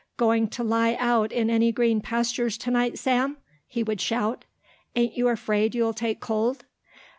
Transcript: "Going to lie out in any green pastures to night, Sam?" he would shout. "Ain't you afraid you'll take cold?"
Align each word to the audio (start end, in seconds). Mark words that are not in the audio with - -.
"Going 0.17 0.47
to 0.47 0.63
lie 0.63 0.95
out 0.99 1.31
in 1.31 1.51
any 1.51 1.71
green 1.71 2.01
pastures 2.01 2.57
to 2.57 2.71
night, 2.71 2.97
Sam?" 2.97 3.37
he 3.67 3.83
would 3.83 4.01
shout. 4.01 4.45
"Ain't 4.95 5.15
you 5.15 5.27
afraid 5.29 5.75
you'll 5.75 5.93
take 5.93 6.19
cold?" 6.19 6.65